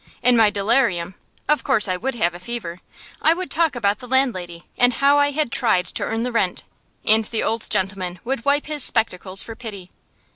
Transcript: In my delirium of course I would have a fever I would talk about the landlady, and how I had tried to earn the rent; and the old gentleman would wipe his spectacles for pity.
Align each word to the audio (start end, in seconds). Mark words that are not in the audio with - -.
In 0.23 0.35
my 0.35 0.49
delirium 0.49 1.13
of 1.47 1.63
course 1.63 1.87
I 1.87 1.95
would 1.95 2.15
have 2.15 2.33
a 2.33 2.39
fever 2.39 2.79
I 3.21 3.35
would 3.35 3.51
talk 3.51 3.75
about 3.75 3.99
the 3.99 4.07
landlady, 4.07 4.63
and 4.75 4.93
how 4.95 5.19
I 5.19 5.29
had 5.29 5.51
tried 5.51 5.85
to 5.85 6.01
earn 6.03 6.23
the 6.23 6.31
rent; 6.31 6.63
and 7.05 7.25
the 7.25 7.43
old 7.43 7.69
gentleman 7.69 8.19
would 8.23 8.43
wipe 8.43 8.65
his 8.65 8.83
spectacles 8.83 9.43
for 9.43 9.55
pity. 9.55 9.91